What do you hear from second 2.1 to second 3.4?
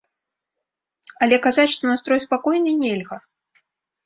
спакойны, нельга.